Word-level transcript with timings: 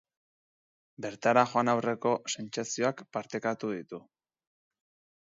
Bertara 1.05 1.43
joan 1.51 1.69
aurreko 1.75 2.15
sentsazioak 2.39 3.07
partekatu 3.19 3.73
ditu. 3.79 4.05